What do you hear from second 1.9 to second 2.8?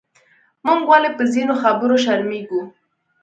شرمېږو؟